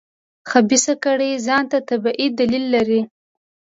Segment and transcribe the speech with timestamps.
[0.49, 3.01] خبیثه کړۍ ځان ته طبیعي دلایل لري.